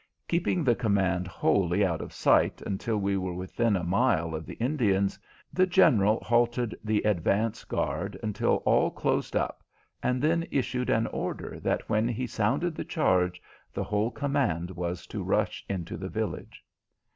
[0.27, 4.55] Keeping the command wholly out of sight until we were within a mile of the
[4.55, 5.19] Indians,
[5.53, 9.61] the General halted the advance guard until all closed up,
[10.01, 13.39] and then issued an order that when he sounded the charge
[13.71, 16.65] the whole command was to rush into the village.